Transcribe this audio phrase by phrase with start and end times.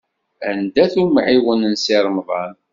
[0.49, 2.53] Anda-t umɛiwen n Si Remḍan?